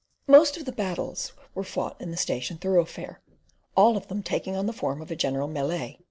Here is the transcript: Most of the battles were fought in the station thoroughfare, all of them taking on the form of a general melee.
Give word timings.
Most 0.25 0.57
of 0.57 0.65
the 0.65 0.71
battles 0.71 1.31
were 1.53 1.63
fought 1.63 2.01
in 2.01 2.09
the 2.09 2.17
station 2.17 2.57
thoroughfare, 2.57 3.21
all 3.77 3.95
of 3.95 4.07
them 4.07 4.23
taking 4.23 4.55
on 4.55 4.65
the 4.65 4.73
form 4.73 4.99
of 4.99 5.11
a 5.11 5.15
general 5.15 5.47
melee. 5.47 5.99